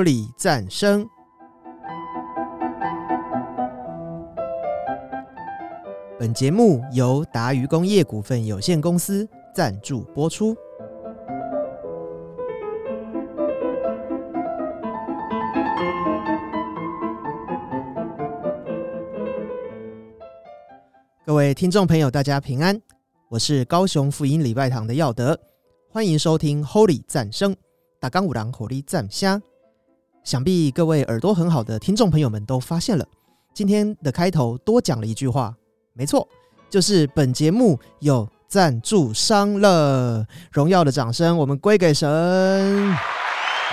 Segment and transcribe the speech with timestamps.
[0.00, 1.06] Holy 赞声。
[6.18, 10.56] 本节目由达渝工业股份有限公司赞助播出。
[21.26, 22.80] 各位听众朋友，大家平安，
[23.28, 25.38] 我是高雄福音礼拜堂的耀德，
[25.90, 27.54] 欢迎收听 Holy 赞声，
[28.00, 29.38] 打刚五郎火力赞虾。
[30.22, 33.06] 想必各位耳朵很好的听众朋友们都发现了，
[33.54, 35.54] 今天的开头多讲了一句话，
[35.94, 36.28] 没错，
[36.68, 40.26] 就是本节目有赞助商了。
[40.52, 42.08] 荣耀的掌声，我们归给神，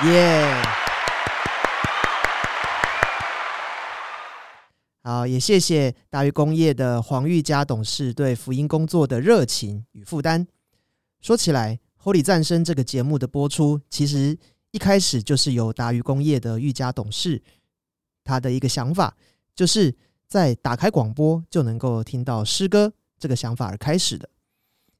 [0.06, 0.56] 耶！
[5.04, 10.48] 好，也谢谢大鱼工业的黄玉佳董事对福音工作的热情与负担。
[11.22, 14.38] 说起来，《Holy 赞声》这个节目的播出，其实
[14.78, 17.42] 一开始就是由达鱼工业的玉佳董事
[18.24, 19.18] 他的一个想法，
[19.56, 19.92] 就是
[20.28, 24.30] 在打开广播就能够听到诗歌这个想法而开始的。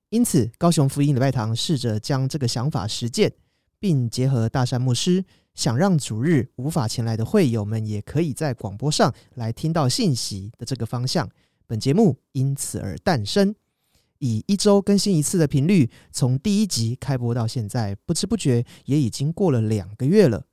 [0.10, 3.32] 因此，高雄福音礼拜堂试着将这个想法实践，
[3.78, 5.24] 并结合大山牧师。
[5.54, 11.30] 想让主日无法前来的会友们，也可以在广播上来听到信息的这个方向，
[11.68, 13.54] 本节目因此而诞生。
[14.20, 20.44] 以一周更新一次的频率，从第一集开播到现在，不知不觉也已经过了两个月了。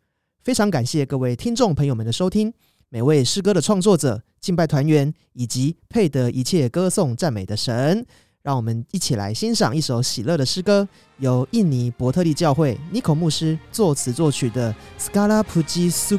[0.42, 2.52] 非常感谢各位听众朋友们的收听，
[2.88, 8.06] 每位诗歌的创作者、敬拜团员以及配得一切歌颂赞美的神。
[8.42, 14.70] 让我们一起来欣赏一首喜乐的诗歌，由印尼伯特利教会尼口牧师作词作曲的
[15.02, 16.18] 《Scala Puji Suku》，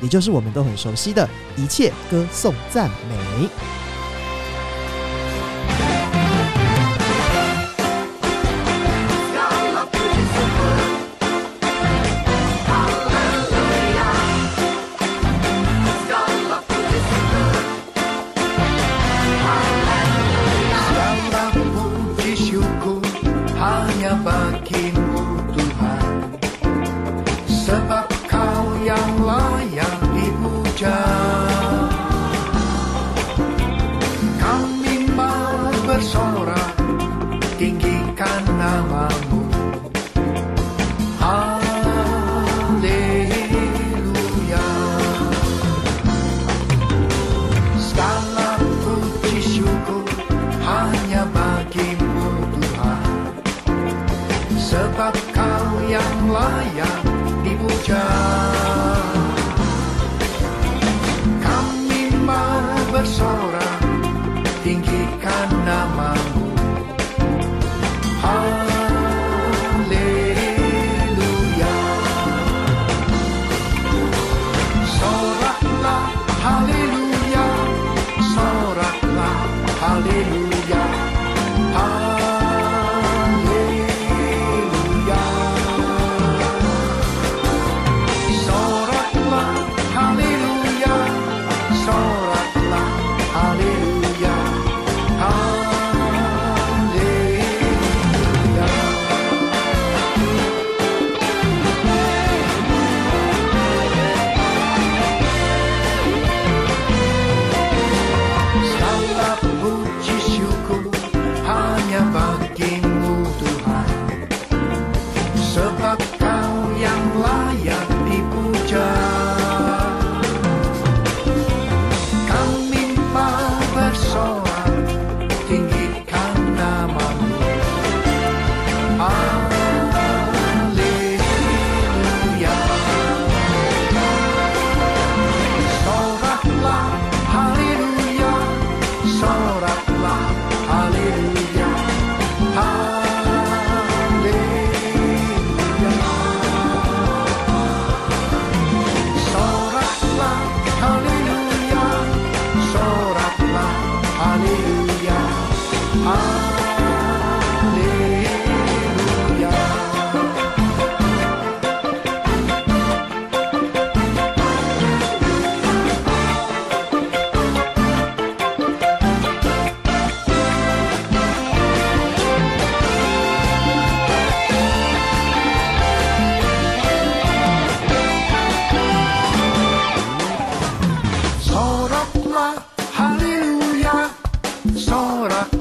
[0.00, 3.89] 也就是我们都很熟悉的一切歌颂赞美。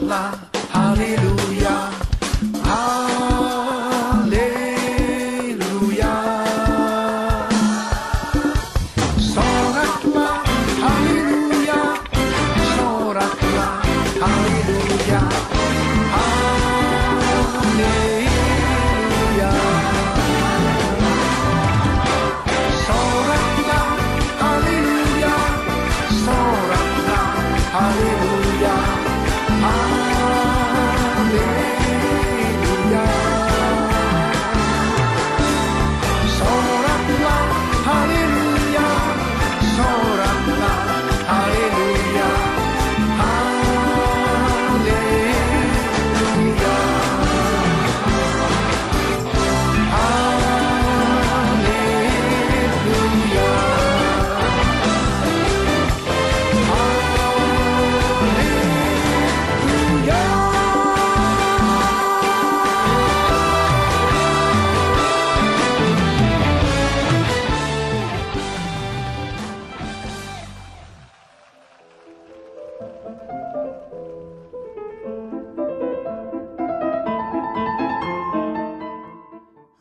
[0.10, 1.59] Hallelujah.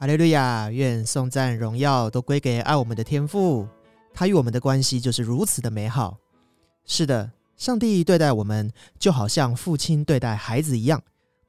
[0.01, 0.71] 哈利路亚！
[0.71, 3.69] 愿颂赞荣耀都归给爱我们的天父，
[4.13, 6.17] 他与我们的关系就是如此的美好。
[6.85, 11.03] 是的，上帝对待我们就好像父亲对待孩子一样，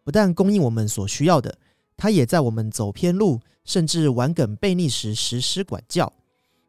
[0.04, 1.57] 不但供应我们所需要的，
[1.96, 6.12] 他也在我们走偏路甚至顽梗悖逆时实施管教。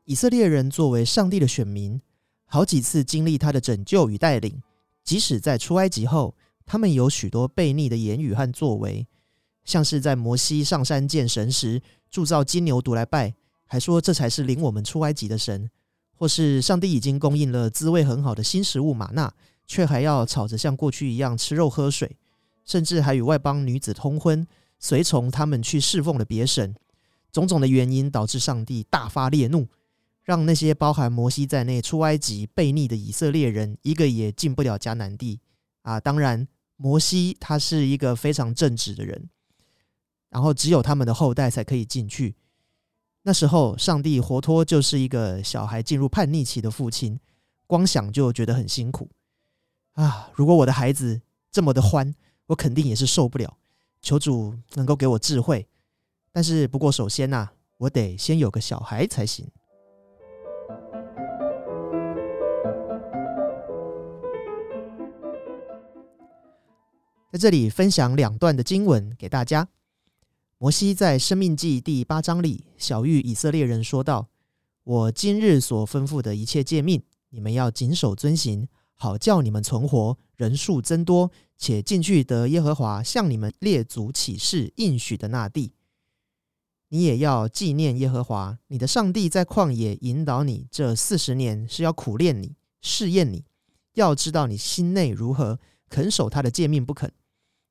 [0.05, 2.01] 以色列人作为上帝的选民，
[2.45, 4.63] 好几次经历他的拯救与带领，
[5.05, 9.07] 即使在出埃及后，他们有许多悖逆的言语和作为。
[9.65, 13.35] 像是在摩西上山见神时，铸造金牛犊来拜，
[13.67, 15.69] 还说这才是领我们出埃及的神；
[16.17, 19.33] 或是上帝已经供应了滋味很好的新食物玛纳，
[19.67, 22.17] 却还要吵着像过去一样吃肉喝水，
[22.65, 24.47] 甚至还与外邦女子通婚，
[24.79, 26.75] 随从他们去侍奉了别神。
[27.31, 29.69] 种种的原因导致上帝大发烈怒，
[30.31, 35.41] 让那些包含摩西在内出埃及悖逆的以色列人一个也进不了迦南地。
[35.83, 36.47] 啊，当然，
[36.77, 39.29] 摩西他是一个非常正直的人。
[40.29, 42.37] 然后只有他们的后代才可以进去。
[43.23, 47.19] 那时候，上帝活脱就是一个小孩进入叛逆期的父亲，
[47.67, 49.11] 光想就觉得很辛苦
[49.95, 50.31] 啊！
[50.37, 52.15] 如果我的孩子这么的欢，
[52.47, 53.59] 我肯定也是受不了。
[54.01, 55.67] 求主能够给我智慧，
[56.31, 59.51] 但是不过首先呐，我得先有个小孩才行。
[67.31, 69.69] 在这里分享两段的经文给大家。
[70.59, 74.29] 摩西在《生命记》第八章里，小谕以色列人说道
[74.83, 85.75] ：“我今日所吩咐的一切诫命，你们要谨守遵行，好叫你们存活，人数增多，且进去得耶和华向你们列祖起誓应许的那地。
[86.89, 93.45] 你也要纪念耶和华你的上帝，在旷野引导你这四十年，是要苦练你、试验你，
[93.95, 97.13] 要知道你心内如何，肯守他的诫命不肯。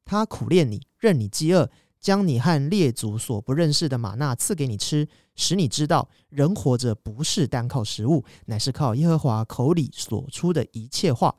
[0.09, 1.69] 他苦练你，任你饥饿。”
[1.99, 11.35] 将你和列祖所不认识的玛纳赐给你吃，使你知道人活着不是单靠食物，乃是靠耶和华口里所出的一切话。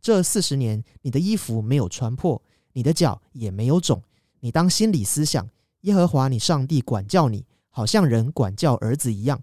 [0.00, 2.40] 这四十年，你的衣服没有穿破，
[2.74, 4.00] 你的脚也没有肿。
[4.38, 5.50] 你当心里思想，
[5.80, 9.42] 耶和华你上帝管教你，好像人管教儿子一样。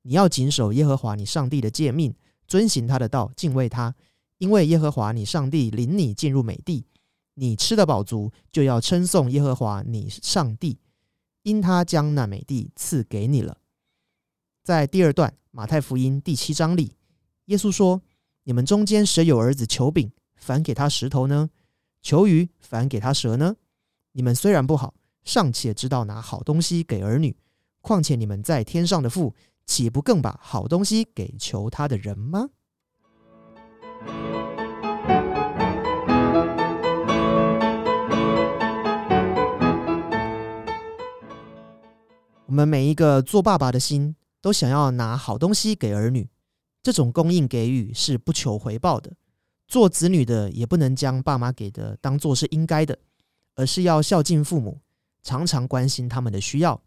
[0.00, 2.14] 你要谨守耶和华你上帝的诫命，
[2.48, 3.94] 遵行他的道，敬畏他，
[4.38, 6.86] 因为耶和华你上帝领你进入美地。
[7.38, 10.78] 你吃的饱足，就要称颂耶和华你上帝，
[11.42, 13.58] 因他将那美地赐给你了。
[14.62, 16.96] 在第二段马太福音第七章里，
[17.44, 18.02] 耶稣说
[18.44, 21.50] ：“你们中间谁有儿子求饼，反给他石头呢？
[22.02, 23.56] 求鱼，反给他蛇呢？
[24.12, 27.36] 你们虽然不好，尚且知道拿好东西给儿女，
[27.82, 29.34] 况且你们在天上的父，
[29.66, 32.48] 岂不更把好东西给求他的人吗？”
[42.46, 46.28] 我们每一个做爸爸的心，都想要拿好东西给儿女。
[46.80, 49.12] 这种供应给予是不求回报的。
[49.66, 52.96] 做子女的也不能将爸妈给的当做是应该的，
[53.56, 54.80] 而是要孝敬父母，
[55.24, 56.80] 常常关心他们的需要。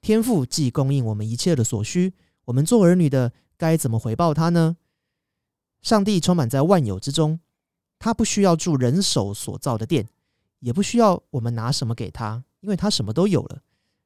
[0.00, 2.14] 天父既供应我们一切的所需，
[2.46, 4.76] 我们做儿女的该怎么回报他呢？
[5.80, 7.38] 上帝充满在万有之中，
[8.00, 10.08] 他不需要住人手所造的殿，
[10.58, 13.62] 也不需要我们拿什么给他，因为他什么都有了。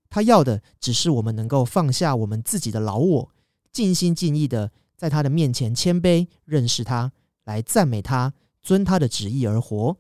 [0.08, 3.30] 他要的只是我们能够放下我们自己的老我，
[3.72, 7.12] 尽心尽意的在他的面前谦卑，认识他，
[7.44, 8.32] 来赞美他，
[8.62, 9.96] 遵他的旨意而活。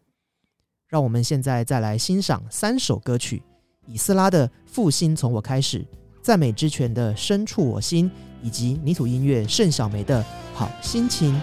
[0.88, 3.42] 让我们现在再来欣赏三首歌曲：
[3.86, 5.80] 以斯拉的《复兴从我开始》，
[6.22, 8.08] 赞美之泉的《深处我心》，
[8.40, 10.22] 以及泥土音乐盛小梅的
[10.54, 11.34] 《好心情》。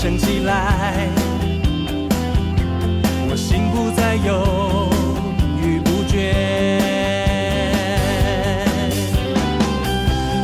[0.00, 1.08] 升起来。
[3.28, 4.88] 我心不再犹
[5.60, 6.32] 豫不决，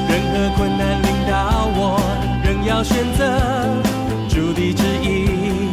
[0.08, 2.00] 任何困难领导我，
[2.42, 3.22] 仍要选择
[4.28, 5.68] 主的旨意，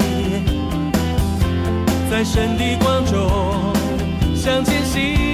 [2.11, 3.73] 在神的光中
[4.35, 5.30] 向前行。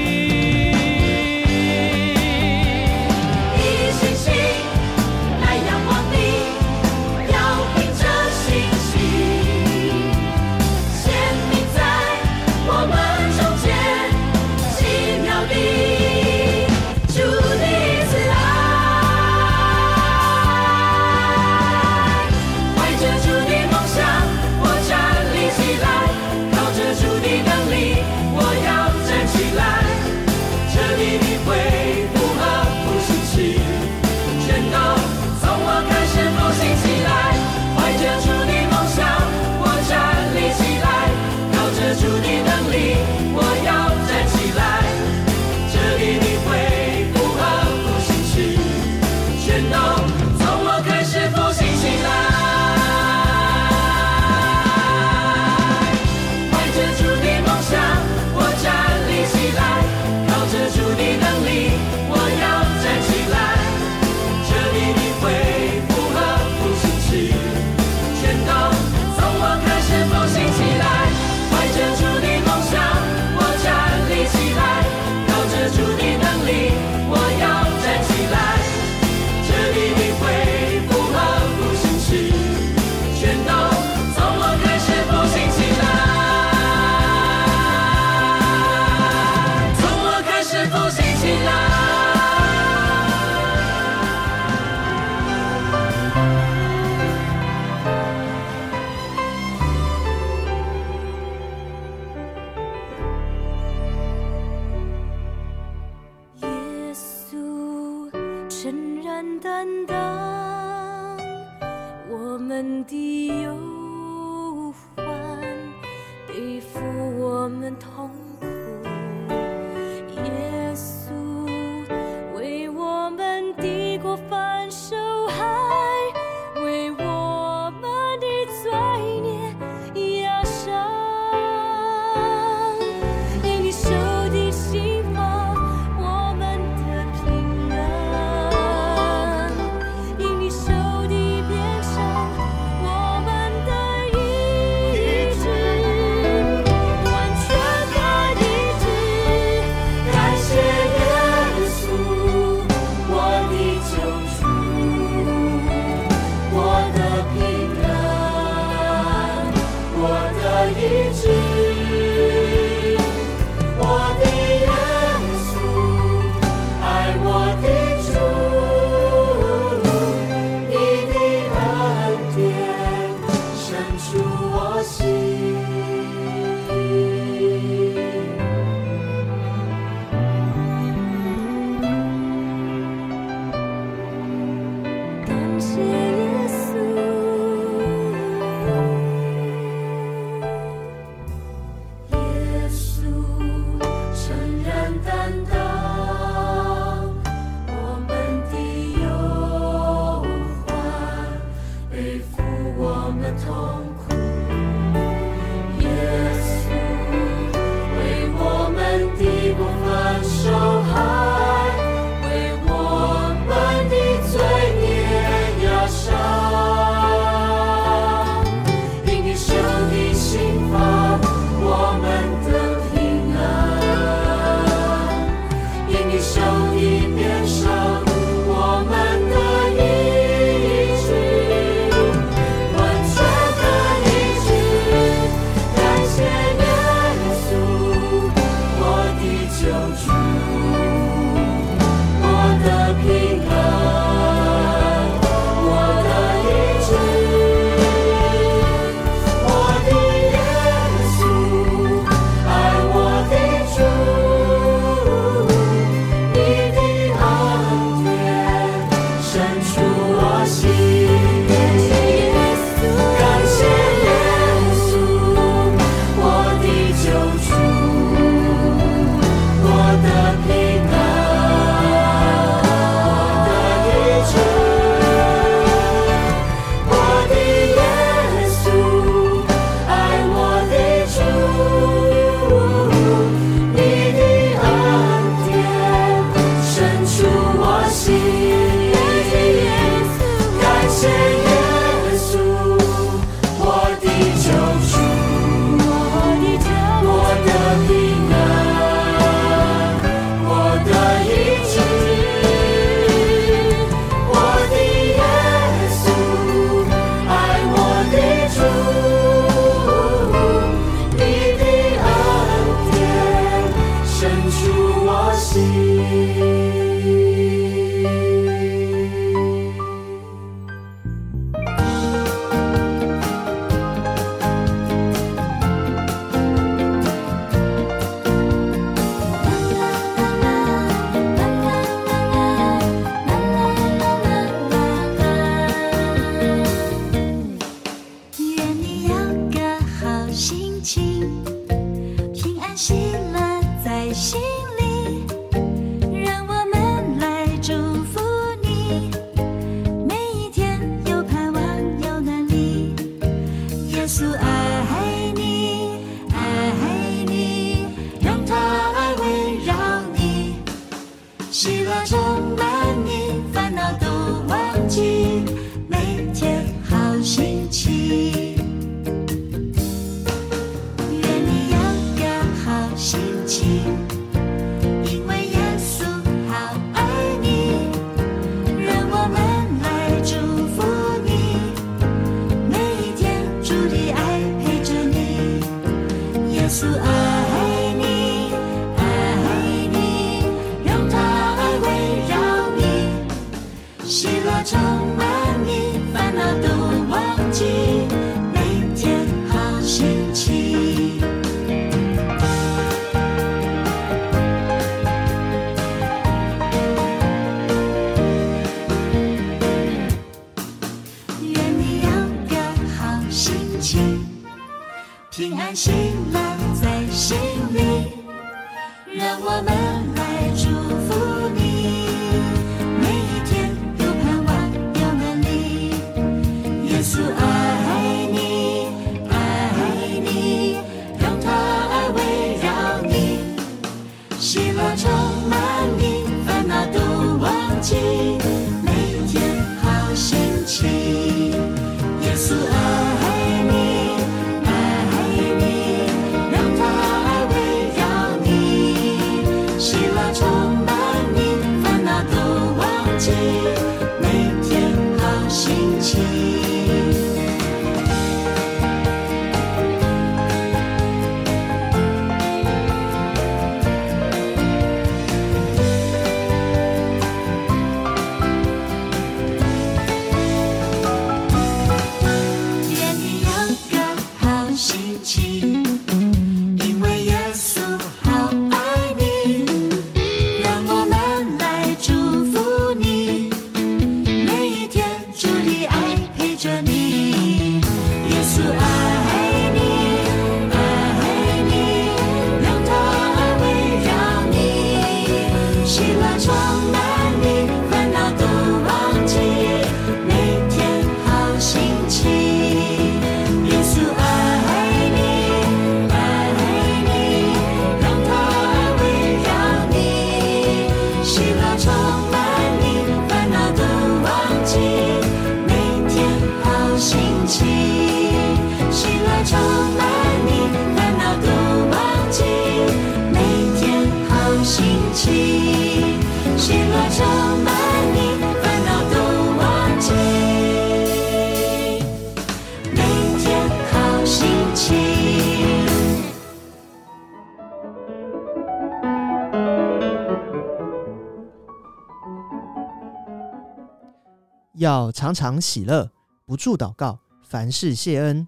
[544.87, 546.09] 要常常喜乐，
[546.45, 548.47] 不住祷告，凡事谢恩。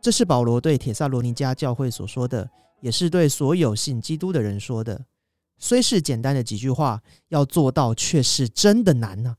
[0.00, 2.48] 这是保罗对铁萨罗尼迦教会所说的，
[2.80, 5.06] 也是对所有信基督的人说的。
[5.58, 9.38] 虽是简单的几句话，要做到却是真的难呢、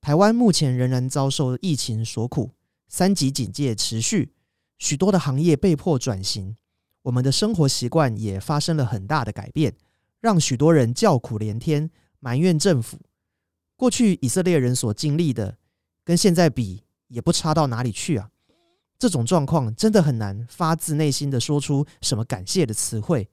[0.00, 2.52] 台湾目前仍然遭受疫情所苦，
[2.88, 4.32] 三级警戒持续，
[4.78, 6.56] 许多的行业被迫转型，
[7.02, 9.74] 我们的生活习惯也发生了很大的改变，
[10.18, 12.98] 让许多人叫苦连天，埋怨政府。
[13.78, 15.56] 过去以色列人所经历的，
[16.02, 18.28] 跟现在比也不差到哪里去啊。
[18.98, 23.30] 这种状况真的很难发自内心的说出什么感谢的词汇。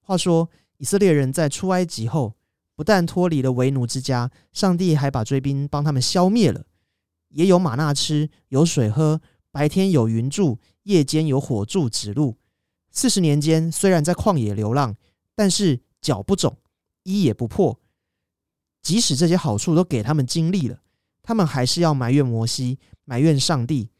[0.00, 2.32] 话说，以色列人在出埃及后，
[2.74, 6.64] 不但脱离了为奴之家，上帝还把追兵帮他们消灭了，
[7.28, 12.38] 也有马纳吃，有水喝，白天有云柱，夜间有火柱指路。
[12.90, 14.96] 四十年间，虽然在旷野流浪，
[15.34, 16.56] 但是脚不肿，
[17.02, 17.78] 衣也不破。
[18.80, 20.80] 即使这些好处都给他们经历了，
[21.22, 23.90] 他们还是要埋怨摩西，埋怨上帝。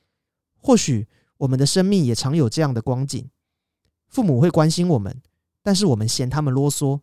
[0.56, 3.30] 或许我们的生命也常有这样的光景：
[4.08, 5.22] 父母会关心我们，
[5.62, 7.00] 但是我们嫌他们啰嗦；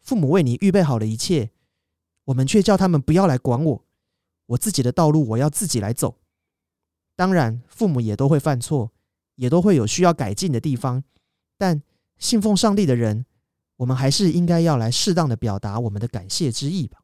[0.00, 1.50] 父母为你预备好了一切，
[2.24, 3.84] 我们却叫他们不要来管我，
[4.46, 6.18] 我自己的道路我要自己来走。
[7.16, 8.92] 当然，父母也都会犯错，
[9.36, 11.04] 也都会有需要改进的地方，
[11.56, 11.82] 但
[12.18, 13.24] 信奉上帝的人，
[13.76, 16.98] 我们还是应该要来适当的表达我们的感谢之意吧。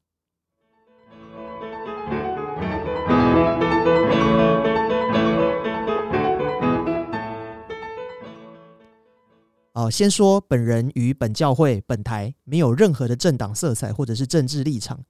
[9.72, 15.02] 哦，先说本人与本教会、本台没有任何的政党色彩或者是政治立场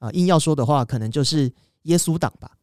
[0.00, 1.50] 啊、硬要说的话，可能就是
[1.82, 2.58] 耶稣党吧。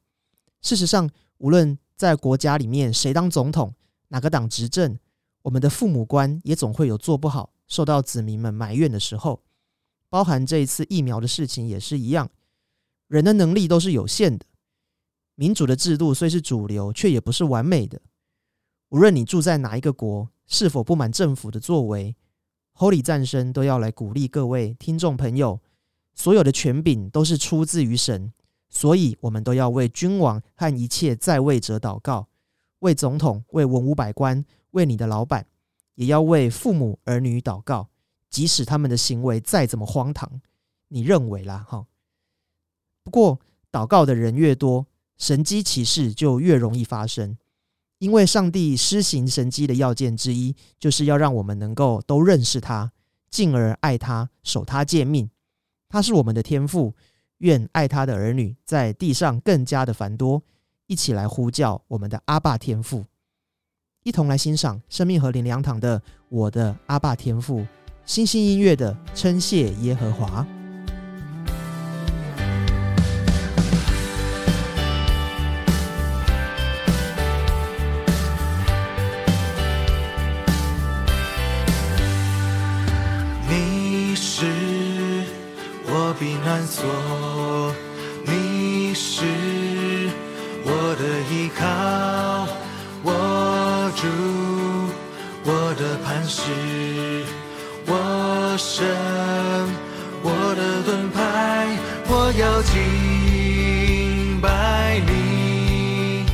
[0.62, 3.74] 事实上，无论在国家里面谁当总统，
[4.10, 4.98] 哪个党执政，
[5.42, 9.44] 我们的父母官也总会有做不好，受到子民们埋怨的时候。
[10.08, 12.30] 包含这一次疫苗的事情也是一样，
[13.08, 14.46] 人的能力都是有限的。
[15.34, 18.02] 民主的制度虽是主流，却也不是完美的。
[18.90, 22.16] 无论你住在哪一个国，是否不满政府的作为
[22.76, 25.60] ，Holy 战声都要来鼓励各位听众朋友，
[26.14, 28.32] 所有的权柄都是出自于神，
[28.70, 32.30] 所以我们都要为君王和一切在位者祷告，
[32.80, 35.46] 为总统、为文武百官、为你的老板，
[35.96, 37.90] 也要为父母儿女祷告，
[38.30, 40.42] 即使他们的行为再怎么荒唐，
[40.90, 41.88] 你认为啦哈。
[43.04, 43.40] 不过
[43.72, 47.38] 祷告的人越多，神机骑士就越容易发生。
[48.00, 52.92] 因为上帝施行神迹的要件之一，就是要让我们能够都认识他，
[53.30, 55.30] 进而爱他，守他诫命。
[55.88, 56.94] 他是我们的天父，
[57.38, 60.44] 愿爱他的儿女在地上更加的繁多，
[60.88, 62.84] 一起来呼叫我们的阿爸天
[64.06, 67.66] 一同来欣赏生命和林良堂的我的阿爸天赋
[68.06, 70.46] 星星音乐的称谢耶和华。
[83.50, 84.46] 你是
[85.88, 87.74] 我避难所
[88.28, 89.26] 你是
[90.64, 92.35] 我的依靠。
[95.78, 96.42] 的磐石，
[97.86, 98.86] 我神，
[100.24, 106.26] 我的盾牌，我要敬拜你，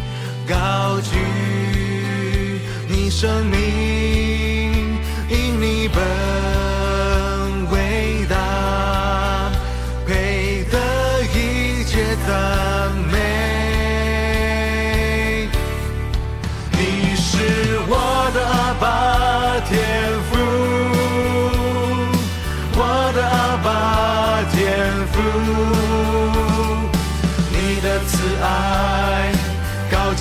[0.47, 1.17] 高举
[2.87, 3.80] 你生命。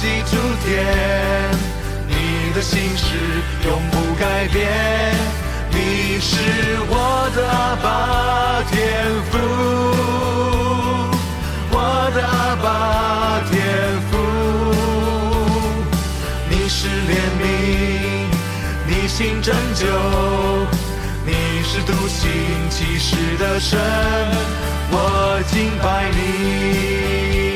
[0.01, 0.87] 祭住点，
[2.09, 3.05] 你的心事
[3.67, 4.67] 永不改变。
[5.71, 6.37] 你是
[6.89, 8.81] 我的阿爸天
[9.31, 9.39] 父，
[11.71, 13.53] 我的阿爸天
[14.11, 14.17] 父，
[16.49, 17.45] 你是怜悯，
[18.87, 19.85] 你心拯救，
[21.27, 22.31] 你是独行
[22.71, 23.79] 其事的神，
[24.91, 27.50] 我敬拜你。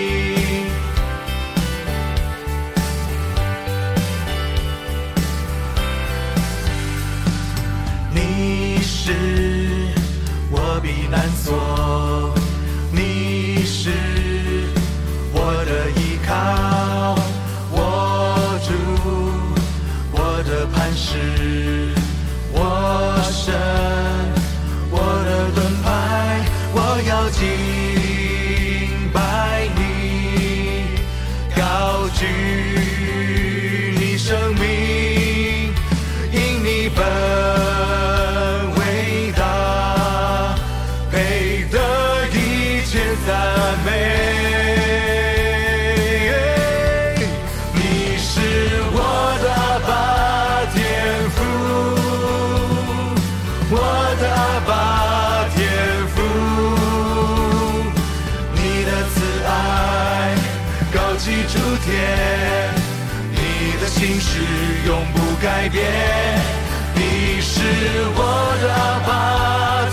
[68.65, 68.73] 我的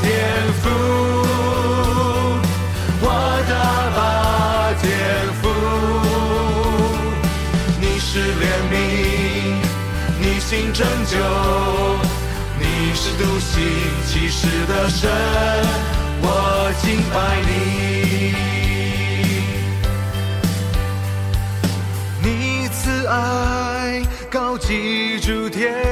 [0.02, 0.08] 天
[0.62, 0.64] 赋，
[3.02, 3.06] 我
[3.50, 3.54] 的
[4.82, 4.88] 天
[5.42, 5.44] 赋。
[7.82, 8.74] 你是怜悯，
[10.22, 11.18] 你心拯救，
[12.58, 12.64] 你
[12.96, 13.52] 是独行
[14.08, 15.10] 其实的神，
[16.22, 16.26] 我
[16.82, 17.16] 敬拜
[17.48, 17.50] 你。
[22.24, 25.91] 你慈爱高举诸天。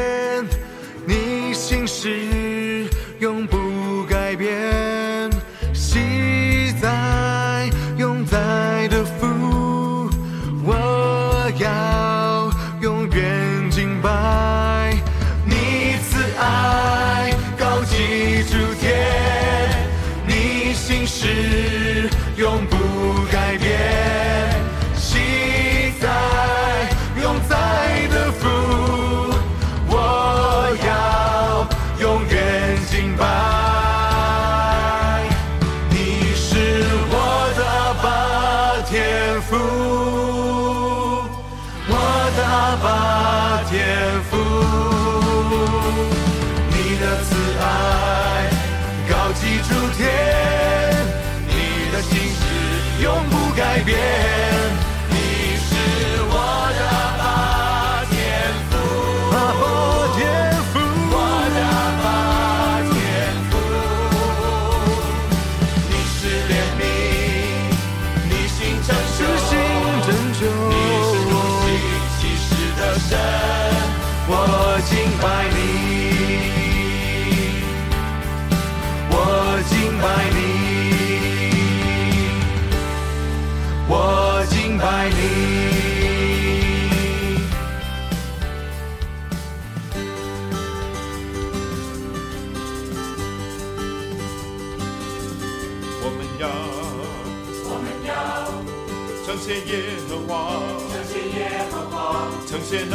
[99.49, 102.93] 谢耶和华，称谢耶和华，称谢那，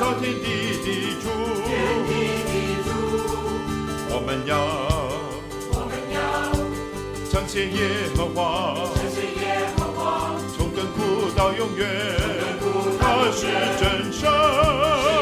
[0.00, 0.46] 造天地
[0.82, 0.86] 的
[1.22, 1.24] 主，
[2.08, 2.10] 地
[2.82, 2.90] 主，
[4.10, 4.50] 我们要，
[5.70, 6.18] 我们要
[7.46, 8.42] 谢耶和华，
[8.96, 11.86] 称谢耶和华，从亘古到永远，
[12.98, 13.46] 亘是
[13.78, 15.17] 真神。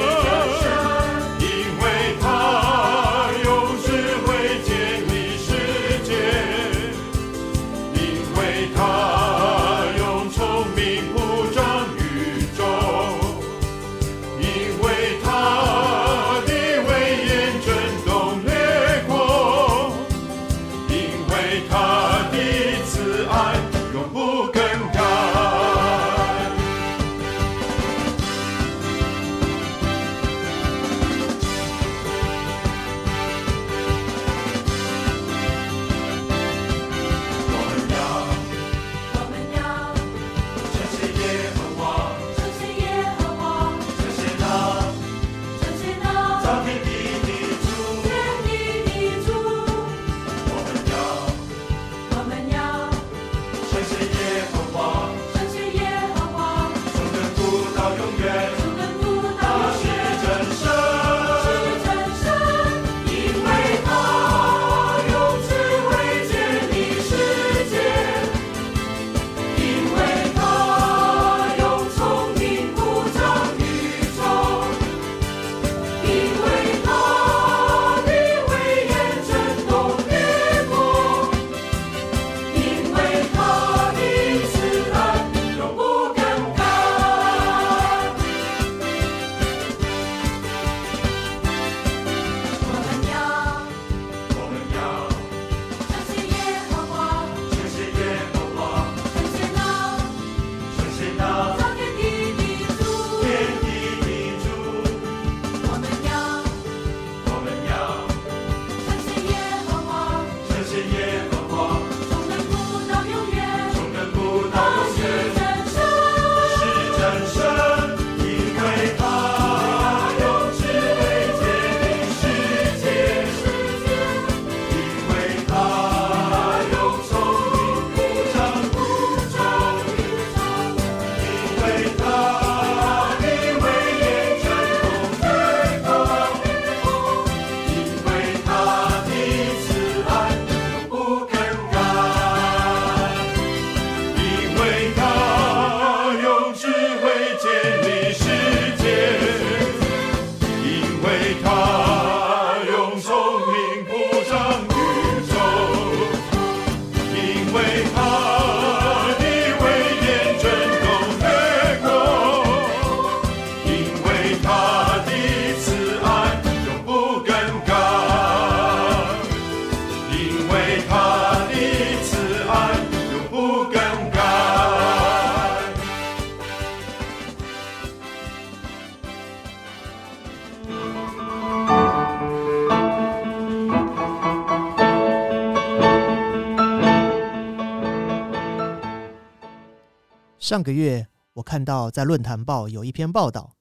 [190.47, 193.57] 上个月，我看到在论坛报有一篇报道，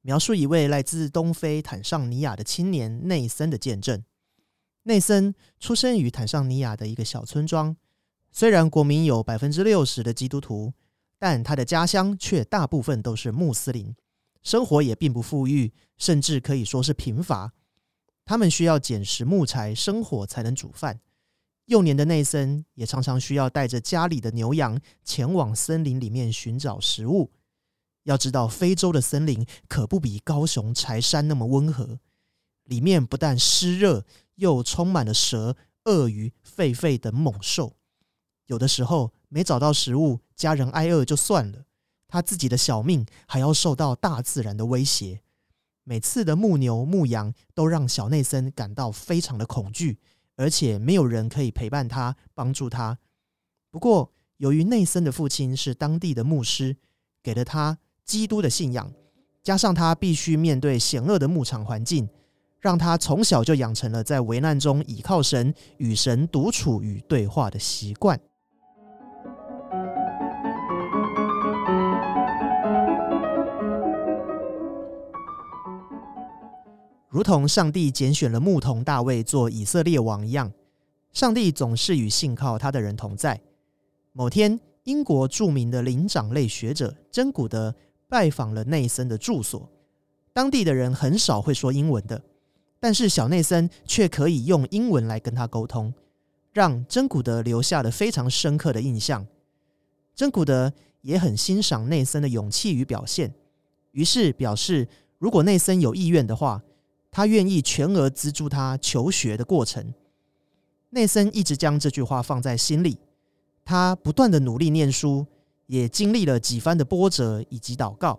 [0.00, 4.02] 描述一位来自东非坦尚尼亚的青年内森的见证。
[4.84, 7.76] 内森出生于坦尚尼亚的一个小村庄，
[8.32, 10.72] 虽然国民有百分之六十的基督徒，
[11.18, 13.94] 但他的家乡却大部分都是穆斯林，
[14.42, 17.52] 生活也并不富裕，甚至可以说是贫乏。
[18.24, 21.00] 他们需要捡拾木材生火才能煮饭。
[21.70, 27.30] 幼年的内森也常常需要带着家里的牛羊前往森林里面寻找食物。
[28.02, 32.00] 要知道，非洲的森林可不比高雄柴山那么温和，
[32.64, 34.04] 里面不但湿热，
[34.34, 37.76] 又充满了蛇、鳄鱼、狒狒等猛兽。
[38.46, 41.66] 有的时候没找到食物，家人挨饿就算了，
[42.08, 45.20] 他自己的小命还要受到大自然的威胁。
[45.84, 50.00] 每次的牧牛、牧羊都让小内森感到非常的恐惧，
[50.40, 52.96] 而且没有人可以陪伴他、帮助他。
[53.70, 56.78] 不过，由于内森的父亲是当地的牧师，
[57.22, 57.76] 给了他
[58.06, 58.90] 基督的信仰，
[59.42, 62.08] 加上他必须面对险恶的牧场环境，
[62.58, 68.18] 让他从小就养成了在危难中倚靠神、与神独处与对话的习惯。
[77.10, 80.52] 如同上帝拣选了牧童大卫做以色列王一样，
[81.12, 83.40] 上帝总是与信靠他的人同在。
[84.12, 87.74] 某天，英国著名的灵长类学者珍古德
[88.08, 89.68] 拜访了内森的住所，
[90.32, 92.22] 当地的人很少会说英文的，
[92.78, 95.92] 但是小内森却可以用英文来跟他沟通，
[96.52, 99.26] 让真古德留下了非常深刻的印象。
[100.14, 103.34] 真古德也很欣赏内森的勇气与表现，
[103.90, 104.86] 于是表示，
[105.18, 106.62] 如果内森有意愿的话，
[107.10, 109.92] 他愿意全额资助他求学的过程。
[110.90, 112.98] 内森一直将这句话放在心里，
[113.64, 115.26] 他不断的努力念书，
[115.66, 118.18] 也经历了几番的波折以及祷告。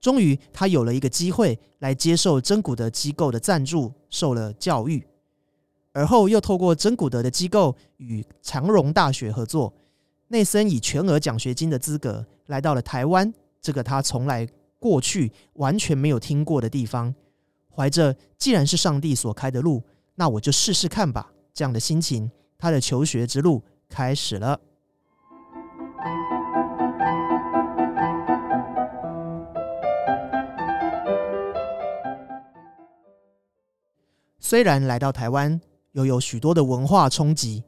[0.00, 5.06] 终于，他有了一个机会来接受真古德机构的赞助，受了教育。
[5.92, 9.72] 而后又透过真古德的机构与长荣大学合作，
[10.28, 14.48] 内森以全额奖学金的资格来到了台湾，这个他从来
[14.78, 17.14] 过去完全没有听过的地方。
[17.74, 19.82] 怀着既然是上帝所开的路，
[20.14, 24.60] 那我就试试看吧这样的心情，他的求学之路开始了。
[34.38, 35.58] 虽然来到台湾，
[35.92, 37.64] 又有许多的文化冲击，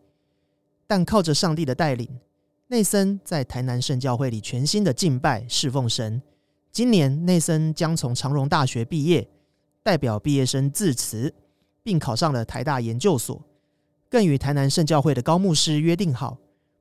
[0.86, 2.06] 但靠着上帝的带领，
[2.66, 6.20] 内森在台南圣教会里全新的敬拜侍奉神。
[6.70, 9.26] 今年内森将从长荣大学毕业，
[9.84, 11.32] 代表毕业生致辞，
[11.82, 13.40] 并考上了台大研究所，
[14.08, 16.38] 更与台南圣教会的高牧师约定好，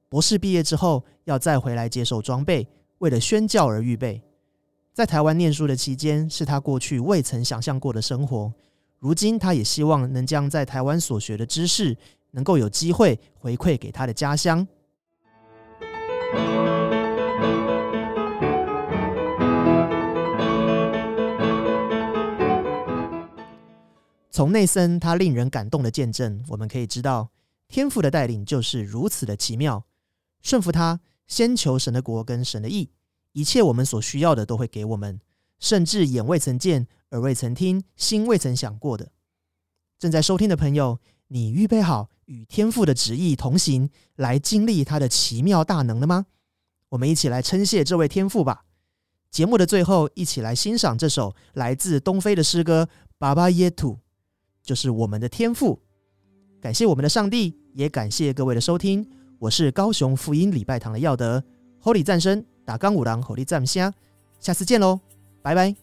[0.07, 2.65] 博士毕业之后要再回来接受装备，
[2.99, 4.21] 为了宣教而预备。
[4.93, 8.53] 在台湾念书的期间，是他过去未曾想象过的生活。
[8.99, 11.97] 如今，他也希望能将在台湾所学的知识，
[12.31, 14.65] 能够有机会回馈给他的家乡。
[24.33, 27.29] 从内森他令人感动的见证，我们可以知道，
[27.67, 29.85] 天赋的带领就是如此的奇妙。
[30.41, 32.89] 顺服他，先求神的国跟神的意，
[33.33, 35.21] 一切我们所需要的都会给我们，
[35.59, 36.87] 甚至眼未曾见。
[37.11, 39.11] 耳未曾听，心未曾想过的，
[39.99, 46.25] 正在收听的朋友，你预备好与天父的旨意同行，来经历他的奇妙大能了吗？
[46.89, 48.65] 我们一起来称谢这位天父吧。
[49.29, 53.91] 节目的最后，一起来欣赏这首来自东非的诗歌《巴巴耶土》，
[54.63, 55.79] 就是我们的天赋。
[56.61, 59.05] 感谢我们的上帝，也感谢各位的收听。
[59.37, 61.43] 我是高雄福音礼拜堂的耀德
[61.81, 63.93] ，Holy 赞声打钢五郎，Holy 赞虾，
[64.39, 65.01] 下次见喽，
[65.41, 65.82] 拜拜。